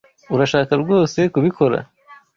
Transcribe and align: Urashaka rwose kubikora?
Urashaka 0.33 0.73
rwose 0.83 1.19
kubikora? 1.33 1.77